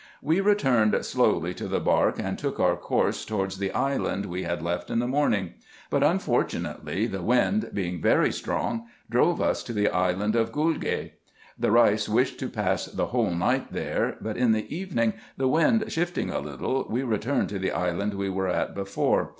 [0.19, 3.83] We returned slowly to the bark, and took our course towards IN EGYPT, NUBIA, &c.
[3.87, 5.53] 91 the island we had left in the morning;
[5.91, 11.11] but unfortunately the wind, being very strong, drove us to the island of Gulgc.
[11.59, 15.83] The Eeis wished to pass the whole night there; but in the evening the wind
[15.91, 19.29] shifting a little, we returned to the island we were at before.